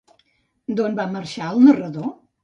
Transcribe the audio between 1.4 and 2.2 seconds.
el narrador?